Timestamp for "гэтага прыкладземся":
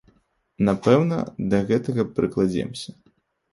1.69-2.99